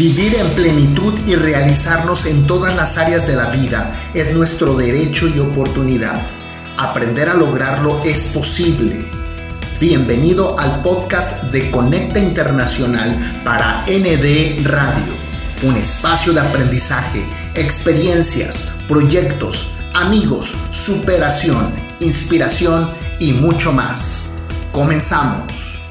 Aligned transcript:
Vivir 0.00 0.34
en 0.34 0.48
plenitud 0.52 1.12
y 1.26 1.34
realizarnos 1.34 2.24
en 2.24 2.46
todas 2.46 2.74
las 2.74 2.96
áreas 2.96 3.26
de 3.26 3.36
la 3.36 3.50
vida 3.50 3.90
es 4.14 4.32
nuestro 4.32 4.72
derecho 4.72 5.28
y 5.28 5.38
oportunidad. 5.40 6.26
Aprender 6.78 7.28
a 7.28 7.34
lograrlo 7.34 8.00
es 8.02 8.32
posible. 8.32 9.04
Bienvenido 9.78 10.58
al 10.58 10.80
podcast 10.80 11.50
de 11.52 11.70
Conecta 11.70 12.18
Internacional 12.18 13.42
para 13.44 13.82
ND 13.82 14.64
Radio, 14.64 15.12
un 15.64 15.76
espacio 15.76 16.32
de 16.32 16.40
aprendizaje, 16.40 17.22
experiencias, 17.54 18.72
proyectos, 18.88 19.74
amigos, 19.92 20.54
superación, 20.70 21.74
inspiración 22.00 22.88
y 23.18 23.34
mucho 23.34 23.70
más. 23.70 24.30
Comenzamos. 24.72 25.82